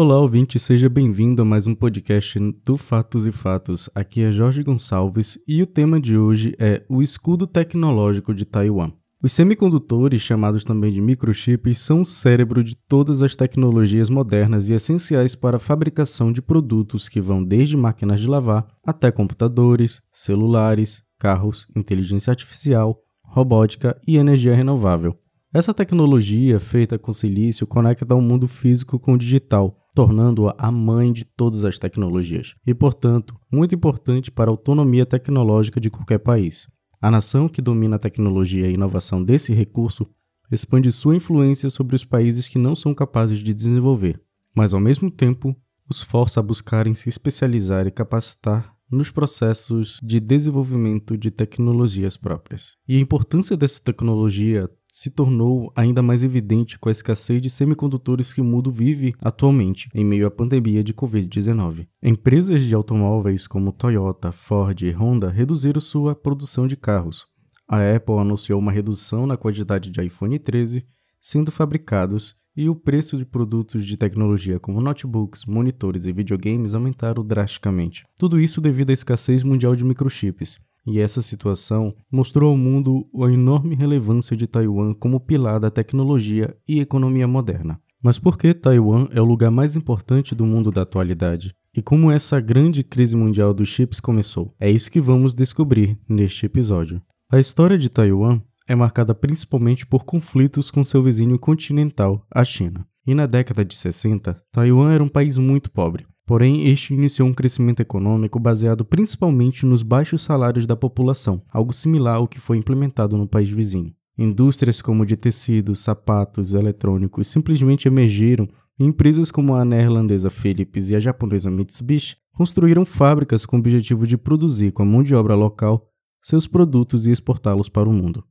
[0.00, 3.90] Olá, ouvinte, seja bem-vindo a mais um podcast do Fatos e Fatos.
[3.96, 8.92] Aqui é Jorge Gonçalves e o tema de hoje é o escudo tecnológico de Taiwan.
[9.20, 14.72] Os semicondutores, chamados também de microchips, são o cérebro de todas as tecnologias modernas e
[14.72, 21.02] essenciais para a fabricação de produtos que vão desde máquinas de lavar até computadores, celulares,
[21.18, 25.18] carros, inteligência artificial, robótica e energia renovável.
[25.52, 31.12] Essa tecnologia, feita com silício, conecta o mundo físico com o digital, tornando-a a mãe
[31.12, 36.68] de todas as tecnologias e, portanto, muito importante para a autonomia tecnológica de qualquer país.
[37.00, 40.06] A nação que domina a tecnologia e a inovação desse recurso
[40.50, 44.20] expande sua influência sobre os países que não são capazes de desenvolver,
[44.54, 45.54] mas ao mesmo tempo
[45.88, 52.76] os força a buscarem se especializar e capacitar nos processos de desenvolvimento de tecnologias próprias.
[52.86, 58.32] E a importância dessa tecnologia se tornou ainda mais evidente com a escassez de semicondutores
[58.32, 61.86] que o mundo vive atualmente, em meio à pandemia de Covid-19.
[62.02, 67.26] Empresas de automóveis como Toyota, Ford e Honda reduziram sua produção de carros.
[67.68, 70.84] A Apple anunciou uma redução na quantidade de iPhone 13
[71.20, 77.24] sendo fabricados e o preço de produtos de tecnologia como notebooks, monitores e videogames aumentaram
[77.24, 78.04] drasticamente.
[78.18, 83.30] Tudo isso devido à escassez mundial de microchips, e essa situação mostrou ao mundo a
[83.30, 87.78] enorme relevância de Taiwan como pilar da tecnologia e economia moderna.
[88.02, 91.54] Mas por que Taiwan é o lugar mais importante do mundo da atualidade?
[91.76, 94.54] E como essa grande crise mundial dos chips começou?
[94.58, 97.02] É isso que vamos descobrir neste episódio.
[97.30, 102.86] A história de Taiwan é marcada principalmente por conflitos com seu vizinho continental, a China.
[103.06, 106.06] E na década de 60, Taiwan era um país muito pobre.
[106.28, 112.16] Porém, este iniciou um crescimento econômico baseado principalmente nos baixos salários da população, algo similar
[112.16, 113.94] ao que foi implementado no país vizinho.
[114.18, 118.46] Indústrias como de tecidos, sapatos, eletrônicos simplesmente emergiram
[118.78, 124.06] e empresas como a neerlandesa Philips e a japonesa Mitsubishi construíram fábricas com o objetivo
[124.06, 125.88] de produzir com a mão de obra local
[126.20, 128.22] seus produtos e exportá-los para o mundo.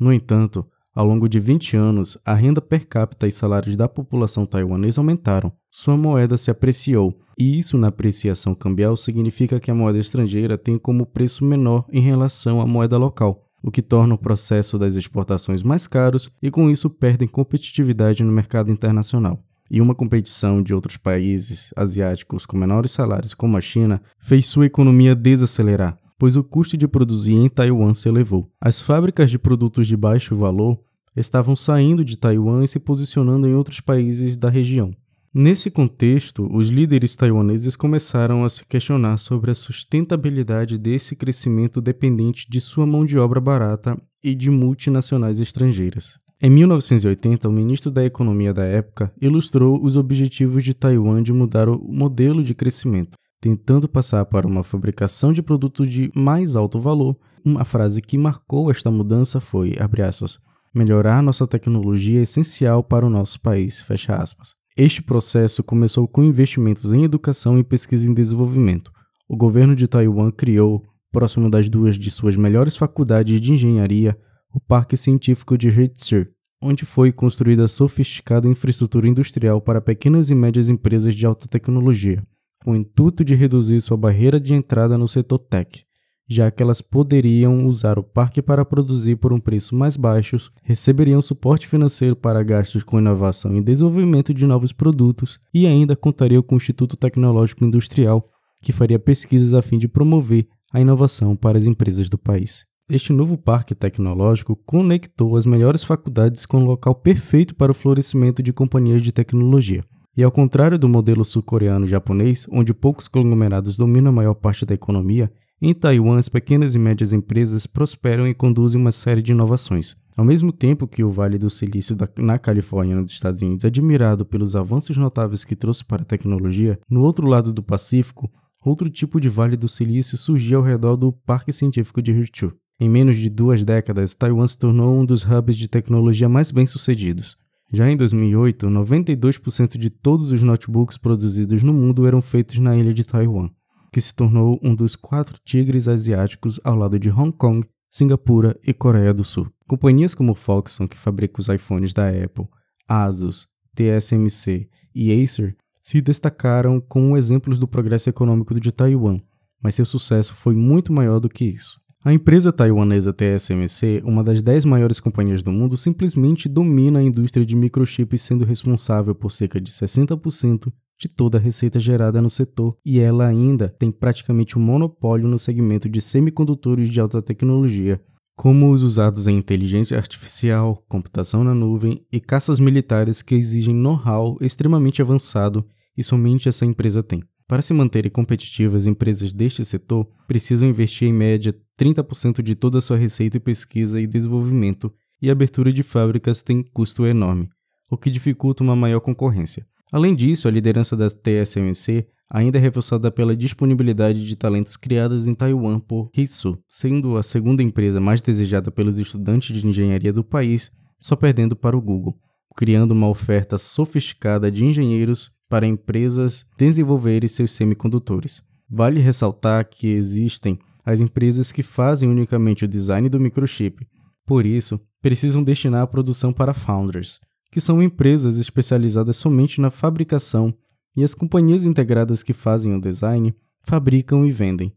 [0.00, 4.46] No entanto, ao longo de 20 anos, a renda per capita e salários da população
[4.46, 9.98] taiwanesa aumentaram, sua moeda se apreciou, e isso na apreciação cambial significa que a moeda
[9.98, 14.78] estrangeira tem como preço menor em relação à moeda local, o que torna o processo
[14.78, 19.44] das exportações mais caros e com isso perdem competitividade no mercado internacional.
[19.70, 24.64] E uma competição de outros países asiáticos com menores salários, como a China, fez sua
[24.64, 28.50] economia desacelerar, pois o custo de produzir em Taiwan se elevou.
[28.58, 30.85] As fábricas de produtos de baixo valor
[31.16, 34.92] estavam saindo de Taiwan e se posicionando em outros países da região.
[35.38, 42.46] Nesse contexto, os líderes taiwaneses começaram a se questionar sobre a sustentabilidade desse crescimento dependente
[42.48, 46.18] de sua mão de obra barata e de multinacionais estrangeiras.
[46.40, 51.68] Em 1980, o ministro da Economia da época ilustrou os objetivos de Taiwan de mudar
[51.68, 57.14] o modelo de crescimento, tentando passar para uma fabricação de produtos de mais alto valor.
[57.44, 60.38] Uma frase que marcou esta mudança foi, abre aspas,
[60.76, 64.54] melhorar nossa tecnologia é essencial para o nosso país, fecha aspas.
[64.76, 68.92] Este processo começou com investimentos em educação e pesquisa em desenvolvimento.
[69.28, 74.16] O governo de Taiwan criou, próximo das duas de suas melhores faculdades de engenharia,
[74.52, 76.26] o Parque Científico de Heizhou,
[76.62, 82.22] onde foi construída sofisticada infraestrutura industrial para pequenas e médias empresas de alta tecnologia
[82.66, 85.85] com o intuito de reduzir sua barreira de entrada no setor tech,
[86.28, 91.22] já que elas poderiam usar o parque para produzir por um preço mais baixo, receberiam
[91.22, 96.56] suporte financeiro para gastos com inovação e desenvolvimento de novos produtos e ainda contariam com
[96.56, 98.28] o Instituto Tecnológico Industrial,
[98.60, 102.64] que faria pesquisas a fim de promover a inovação para as empresas do país.
[102.88, 108.42] Este novo parque tecnológico conectou as melhores faculdades com o local perfeito para o florescimento
[108.42, 109.84] de companhias de tecnologia.
[110.16, 114.72] E ao contrário do modelo sul-coreano japonês, onde poucos conglomerados dominam a maior parte da
[114.72, 115.30] economia,
[115.60, 119.96] em Taiwan as pequenas e médias empresas prosperam e conduzem uma série de inovações.
[120.16, 123.68] Ao mesmo tempo que o Vale do Silício da, na Califórnia, nos Estados Unidos, é
[123.68, 128.30] admirado pelos avanços notáveis que trouxe para a tecnologia, no outro lado do Pacífico,
[128.64, 132.52] outro tipo de Vale do Silício surgiu ao redor do Parque Científico de Hirchu.
[132.78, 137.36] Em menos de duas décadas, Taiwan se tornou um dos hubs de tecnologia mais bem-sucedidos.
[137.72, 142.94] Já em 2008, 92% de todos os notebooks produzidos no mundo eram feitos na ilha
[142.94, 143.50] de Taiwan,
[143.96, 148.74] que se tornou um dos quatro tigres asiáticos ao lado de Hong Kong, Singapura e
[148.74, 149.50] Coreia do Sul.
[149.66, 152.46] Companhias como Foxconn, que fabrica os iPhones da Apple,
[152.86, 159.18] Asus, TSMC e Acer se destacaram como exemplos do progresso econômico de Taiwan,
[159.62, 161.80] mas seu sucesso foi muito maior do que isso.
[162.06, 167.44] A empresa taiwanesa TSMC, uma das 10 maiores companhias do mundo, simplesmente domina a indústria
[167.44, 172.76] de microchips, sendo responsável por cerca de 60% de toda a receita gerada no setor
[172.84, 178.00] e ela ainda tem praticamente um monopólio no segmento de semicondutores de alta tecnologia,
[178.36, 184.38] como os usados em inteligência artificial, computação na nuvem e caças militares que exigem know-how
[184.40, 185.66] extremamente avançado
[185.98, 187.24] e somente essa empresa tem.
[187.48, 192.80] Para se manterem competitivas, empresas deste setor precisam investir em média 30% de toda a
[192.80, 197.48] sua receita em pesquisa e desenvolvimento, e a abertura de fábricas tem custo enorme,
[197.88, 199.64] o que dificulta uma maior concorrência.
[199.92, 205.34] Além disso, a liderança da TSMC ainda é reforçada pela disponibilidade de talentos criados em
[205.34, 210.72] Taiwan por Hitsu, sendo a segunda empresa mais desejada pelos estudantes de engenharia do país,
[210.98, 212.18] só perdendo para o Google,
[212.56, 218.42] criando uma oferta sofisticada de engenheiros para empresas desenvolverem seus semicondutores.
[218.68, 223.86] Vale ressaltar que existem as empresas que fazem unicamente o design do microchip,
[224.26, 227.20] por isso, precisam destinar a produção para founders,
[227.50, 230.52] que são empresas especializadas somente na fabricação,
[230.96, 234.72] e as companhias integradas que fazem o design fabricam e vendem.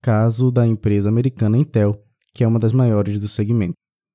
[0.00, 2.00] Caso da empresa americana Intel,
[2.32, 3.74] que é uma das maiores do segmento.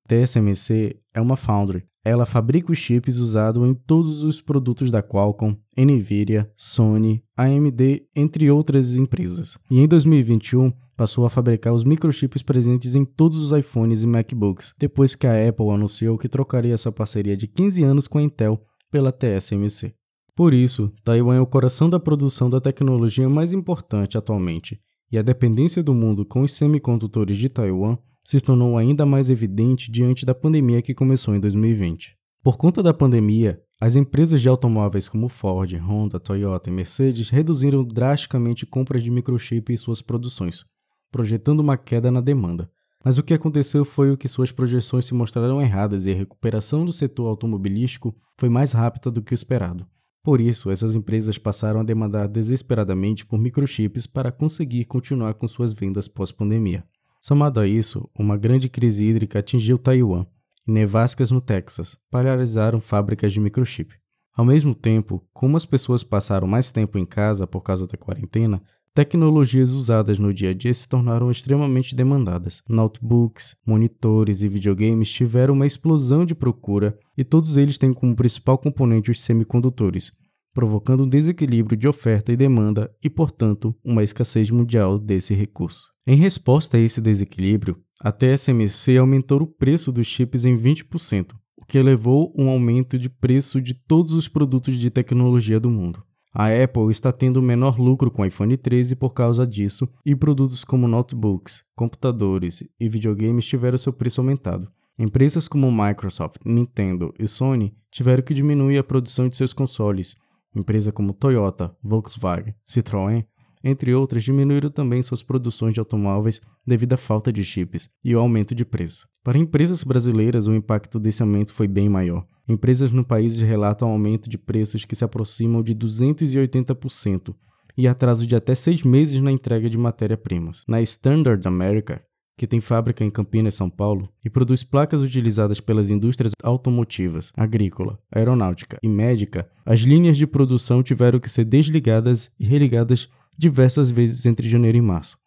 [0.10, 1.84] TSMC é uma foundry.
[2.04, 8.50] Ela fabrica os chips usados em todos os produtos da Qualcomm, Nvidia, Sony, AMD, entre
[8.50, 9.60] outras empresas.
[9.70, 14.74] E em 2021, passou a fabricar os microchips presentes em todos os iPhones e MacBooks,
[14.80, 18.60] depois que a Apple anunciou que trocaria sua parceria de 15 anos com a Intel
[18.90, 19.94] pela TSMC.
[20.36, 24.80] Por isso, Taiwan é o coração da produção da tecnologia mais importante atualmente,
[25.12, 29.92] e a dependência do mundo com os semicondutores de Taiwan se tornou ainda mais evidente
[29.92, 32.16] diante da pandemia que começou em 2020.
[32.44, 37.83] Por conta da pandemia, as empresas de automóveis como Ford, Honda, Toyota e Mercedes reduziram
[37.83, 40.66] drasticamente compras de microchip em suas produções,
[41.12, 42.69] projetando uma queda na demanda.
[43.04, 46.83] Mas o que aconteceu foi o que suas projeções se mostraram erradas e a recuperação
[46.83, 49.88] do setor automobilístico foi mais rápida do que o esperado.
[50.22, 55.72] Por isso, essas empresas passaram a demandar desesperadamente por microchips para conseguir continuar com suas
[55.72, 56.83] vendas pós-pandemia.
[57.21, 60.25] Somado a isso, uma grande crise hídrica atingiu Taiwan
[60.68, 63.94] e nevascas no Texas paralisaram fábricas de microchip.
[64.36, 68.62] Ao mesmo tempo, como as pessoas passaram mais tempo em casa por causa da quarentena,
[68.94, 72.62] Tecnologias usadas no dia a dia se tornaram extremamente demandadas.
[72.68, 78.57] Notebooks, monitores e videogames tiveram uma explosão de procura e todos eles têm como principal
[78.57, 80.12] componente os semicondutores,
[80.54, 85.83] provocando um desequilíbrio de oferta e demanda e, portanto, uma escassez mundial desse recurso.
[86.12, 91.64] Em resposta a esse desequilíbrio, a TSMC aumentou o preço dos chips em 20%, o
[91.64, 96.04] que levou um aumento de preço de todos os produtos de tecnologia do mundo.
[96.34, 100.64] A Apple está tendo menor lucro com o iPhone 13 por causa disso, e produtos
[100.64, 104.68] como notebooks, computadores e videogames tiveram seu preço aumentado.
[104.98, 110.16] Empresas como Microsoft, Nintendo e Sony tiveram que diminuir a produção de seus consoles.
[110.56, 113.28] Empresas como Toyota, Volkswagen, Citroën,
[113.64, 118.20] entre outras, diminuíram também suas produções de automóveis devido à falta de chips e o
[118.20, 119.08] aumento de preço.
[119.24, 122.26] Para empresas brasileiras, o impacto desse aumento foi bem maior.
[122.48, 127.36] Empresas no país relatam aumento de preços que se aproximam de 280%
[127.78, 130.63] e atraso de até seis meses na entrega de matéria-primas.
[130.68, 132.01] Na Standard America,
[132.39, 138.00] que tem fábrica em Campinas, São Paulo, e produz placas utilizadas pelas indústrias automotivas, agrícola,
[138.10, 144.25] aeronáutica e médica, as linhas de produção tiveram que ser desligadas e religadas diversas vezes
[144.25, 145.17] entre janeiro e março.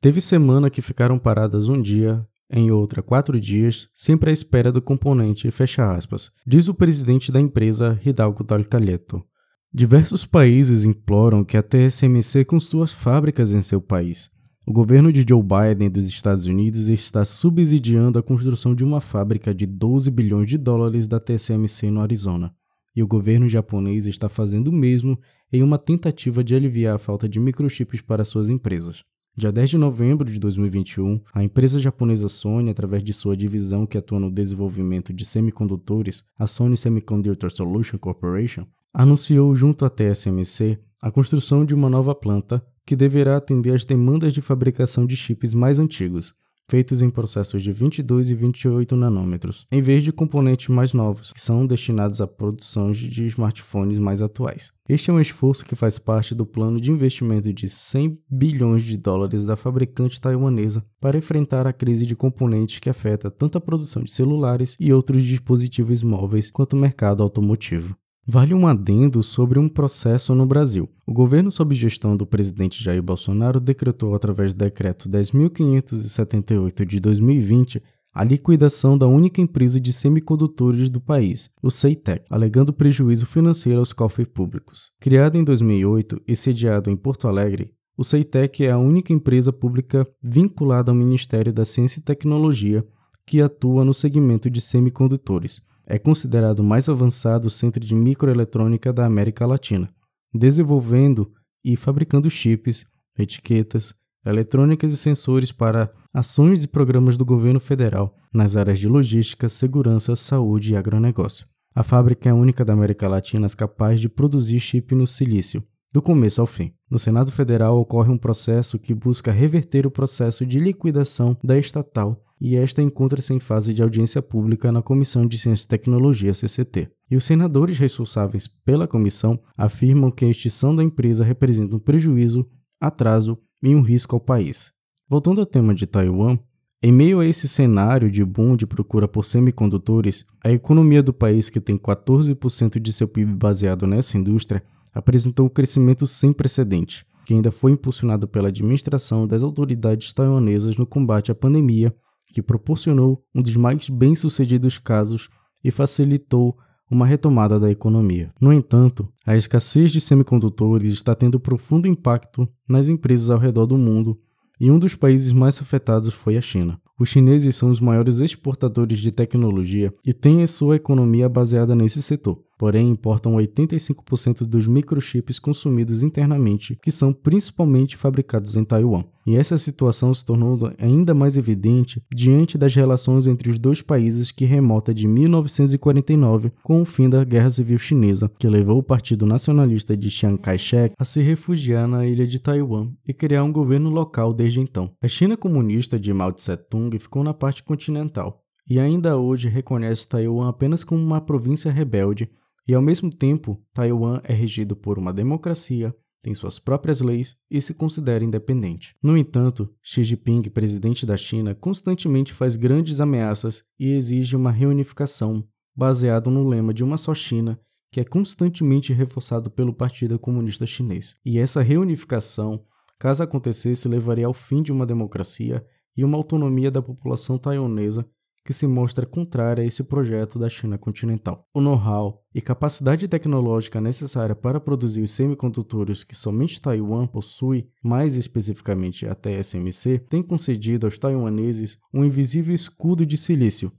[0.00, 4.80] Teve semana que ficaram paradas um dia, em outra quatro dias, sempre à espera do
[4.80, 9.22] componente, fecha aspas, diz o presidente da empresa Hidalgo Talcalheto.
[9.70, 14.30] Diversos países imploram que a TSMC construa fábricas em seu país.
[14.66, 19.54] O governo de Joe Biden dos Estados Unidos está subsidiando a construção de uma fábrica
[19.54, 22.54] de 12 bilhões de dólares da TSMC no Arizona.
[22.96, 25.18] E o governo japonês está fazendo o mesmo
[25.52, 29.04] em uma tentativa de aliviar a falta de microchips para suas empresas.
[29.36, 33.98] Dia 10 de novembro de 2021, a empresa japonesa Sony, através de sua divisão que
[33.98, 41.10] atua no desenvolvimento de semicondutores, a Sony Semiconductor Solution Corporation, anunciou junto à TSMC a
[41.10, 45.78] construção de uma nova planta que deverá atender às demandas de fabricação de chips mais
[45.78, 46.34] antigos,
[46.68, 51.40] feitos em processos de 22 e 28 nanômetros, em vez de componentes mais novos, que
[51.40, 54.72] são destinados à produção de smartphones mais atuais.
[54.88, 58.96] Este é um esforço que faz parte do plano de investimento de 100 bilhões de
[58.96, 64.02] dólares da fabricante taiwanesa para enfrentar a crise de componentes que afeta tanto a produção
[64.02, 67.96] de celulares e outros dispositivos móveis quanto o mercado automotivo.
[68.28, 70.88] Vale um adendo sobre um processo no Brasil.
[71.06, 77.80] O governo, sob gestão do presidente Jair Bolsonaro, decretou, através do decreto 10.578 de 2020,
[78.12, 83.92] a liquidação da única empresa de semicondutores do país, o Ceitec, alegando prejuízo financeiro aos
[83.92, 84.90] cofres públicos.
[84.98, 90.04] Criado em 2008 e sediado em Porto Alegre, o Ceitec é a única empresa pública
[90.20, 92.84] vinculada ao Ministério da Ciência e Tecnologia
[93.24, 95.60] que atua no segmento de semicondutores.
[95.86, 99.88] É considerado o mais avançado centro de microeletrônica da América Latina,
[100.34, 101.32] desenvolvendo
[101.64, 102.84] e fabricando chips,
[103.16, 109.48] etiquetas, eletrônicas e sensores para ações e programas do governo federal nas áreas de logística,
[109.48, 111.46] segurança, saúde e agronegócio.
[111.72, 115.62] A fábrica é a única da América Latina capaz de produzir chip no silício,
[115.92, 116.72] do começo ao fim.
[116.90, 122.25] No Senado Federal ocorre um processo que busca reverter o processo de liquidação da estatal
[122.40, 126.90] e esta encontra-se em fase de audiência pública na Comissão de Ciência e Tecnologia, CCT.
[127.10, 132.46] E os senadores responsáveis pela comissão afirmam que a extinção da empresa representa um prejuízo,
[132.80, 134.70] atraso e um risco ao país.
[135.08, 136.38] Voltando ao tema de Taiwan,
[136.82, 141.48] em meio a esse cenário de boom de procura por semicondutores, a economia do país,
[141.48, 144.62] que tem 14% de seu PIB baseado nessa indústria,
[144.92, 150.86] apresentou um crescimento sem precedente, que ainda foi impulsionado pela administração das autoridades taiwanesas no
[150.86, 151.94] combate à pandemia
[152.32, 155.28] que proporcionou um dos mais bem-sucedidos casos
[155.62, 156.56] e facilitou
[156.90, 158.32] uma retomada da economia.
[158.40, 163.76] No entanto, a escassez de semicondutores está tendo profundo impacto nas empresas ao redor do
[163.76, 164.18] mundo,
[164.60, 166.80] e um dos países mais afetados foi a China.
[166.98, 172.02] Os chineses são os maiores exportadores de tecnologia e têm a sua economia baseada nesse
[172.02, 179.04] setor porém importam 85% dos microchips consumidos internamente, que são principalmente fabricados em Taiwan.
[179.26, 184.30] E essa situação se tornou ainda mais evidente diante das relações entre os dois países
[184.30, 189.26] que remota de 1949 com o fim da Guerra Civil Chinesa, que levou o Partido
[189.26, 193.90] Nacionalista de Chiang Kai-shek a se refugiar na ilha de Taiwan e criar um governo
[193.90, 194.92] local desde então.
[195.02, 200.48] A China comunista de Mao Tse-tung ficou na parte continental, e ainda hoje reconhece Taiwan
[200.48, 202.28] apenas como uma província rebelde
[202.68, 207.60] e ao mesmo tempo, Taiwan é regido por uma democracia, tem suas próprias leis e
[207.60, 208.96] se considera independente.
[209.00, 215.46] No entanto, Xi Jinping, presidente da China, constantemente faz grandes ameaças e exige uma reunificação
[215.76, 217.60] baseado no lema de uma só China,
[217.92, 221.14] que é constantemente reforçado pelo Partido Comunista Chinês.
[221.24, 222.64] E essa reunificação,
[222.98, 225.64] caso acontecesse, levaria ao fim de uma democracia
[225.96, 228.04] e uma autonomia da população taiwanesa
[228.46, 231.44] que se mostra contrária a esse projeto da China continental.
[231.52, 238.14] O know-how e capacidade tecnológica necessária para produzir os semicondutores que somente Taiwan possui, mais
[238.14, 243.72] especificamente a TSMC, tem concedido aos taiwaneses um invisível escudo de silício,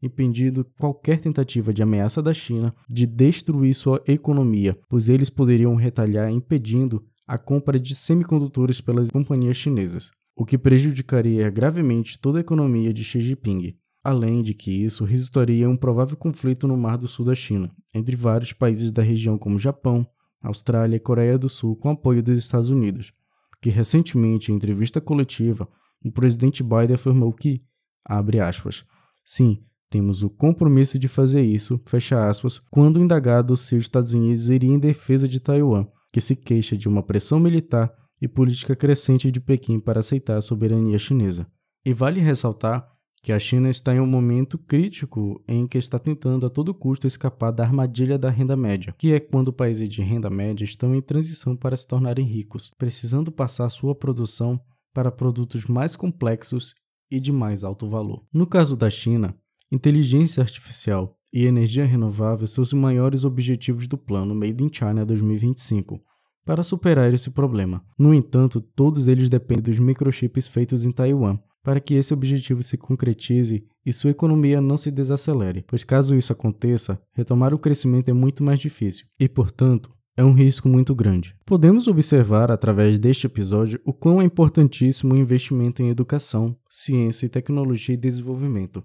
[0.00, 6.30] impedindo qualquer tentativa de ameaça da China de destruir sua economia, pois eles poderiam retalhar
[6.30, 12.94] impedindo a compra de semicondutores pelas companhias chinesas, o que prejudicaria gravemente toda a economia
[12.94, 17.06] de Xi Jinping além de que isso resultaria em um provável conflito no Mar do
[17.06, 20.06] Sul da China, entre vários países da região como Japão,
[20.42, 23.12] Austrália e Coreia do Sul, com apoio dos Estados Unidos,
[23.60, 25.68] que recentemente, em entrevista coletiva,
[26.04, 27.62] o presidente Biden afirmou que,
[28.04, 28.84] abre aspas,
[29.24, 34.48] sim, temos o compromisso de fazer isso, fecha aspas, quando indagado se os Estados Unidos
[34.48, 39.30] iriam em defesa de Taiwan, que se queixa de uma pressão militar e política crescente
[39.30, 41.46] de Pequim para aceitar a soberania chinesa.
[41.84, 42.91] E vale ressaltar
[43.22, 47.06] que a China está em um momento crítico em que está tentando a todo custo
[47.06, 51.00] escapar da armadilha da renda média, que é quando países de renda média estão em
[51.00, 54.60] transição para se tornarem ricos, precisando passar sua produção
[54.92, 56.74] para produtos mais complexos
[57.08, 58.24] e de mais alto valor.
[58.32, 59.36] No caso da China,
[59.70, 66.02] inteligência artificial e energia renovável são os maiores objetivos do plano Made in China 2025
[66.44, 67.84] para superar esse problema.
[67.96, 72.76] No entanto, todos eles dependem dos microchips feitos em Taiwan, para que esse objetivo se
[72.76, 78.12] concretize e sua economia não se desacelere, pois caso isso aconteça, retomar o crescimento é
[78.12, 81.34] muito mais difícil e, portanto, é um risco muito grande.
[81.46, 87.30] Podemos observar através deste episódio o quão é importantíssimo o investimento em educação, ciência e
[87.30, 88.84] tecnologia e desenvolvimento.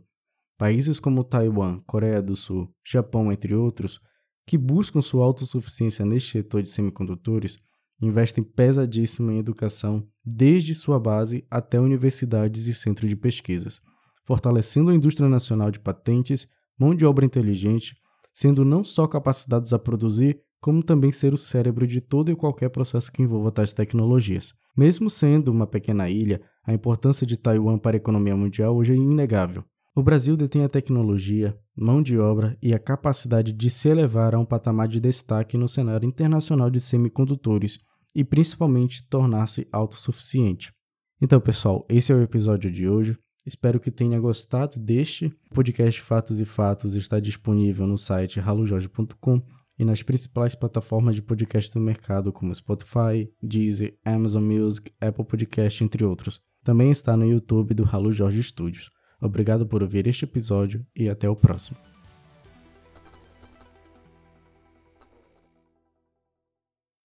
[0.57, 3.99] Países como Taiwan, Coreia do Sul, Japão, entre outros,
[4.45, 7.59] que buscam sua autossuficiência neste setor de semicondutores,
[8.01, 13.81] investem pesadíssimo em educação, desde sua base até universidades e centros de pesquisas,
[14.23, 16.47] fortalecendo a indústria nacional de patentes,
[16.79, 17.95] mão de obra inteligente,
[18.31, 22.69] sendo não só capacitados a produzir, como também ser o cérebro de todo e qualquer
[22.69, 24.53] processo que envolva tais tecnologias.
[24.75, 28.95] Mesmo sendo uma pequena ilha, a importância de Taiwan para a economia mundial hoje é
[28.95, 29.63] inegável.
[29.97, 34.39] O Brasil detém a tecnologia, mão de obra e a capacidade de se elevar a
[34.39, 37.79] um patamar de destaque no cenário internacional de semicondutores
[38.13, 40.71] e principalmente tornar-se autossuficiente.
[41.19, 43.17] Então, pessoal, esse é o episódio de hoje.
[43.43, 45.33] Espero que tenha gostado deste.
[45.49, 49.41] O podcast Fatos e Fatos está disponível no site halojorge.com
[49.79, 55.83] e nas principais plataformas de podcast do mercado, como Spotify, Deezer, Amazon Music, Apple Podcast,
[55.83, 56.39] entre outros.
[56.63, 58.95] Também está no YouTube do Halo Jorge Studios.
[59.19, 61.77] Obrigado por ouvir este episódio e até o próximo.